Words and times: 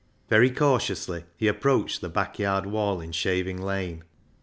Very 0.29 0.49
cautiously 0.49 1.25
he 1.37 1.47
approached 1.47 2.01
the 2.01 2.09
backyard 2.09 2.65
wall 2.65 3.01
in 3.01 3.11
Shaving 3.11 3.61
Lane. 3.61 4.03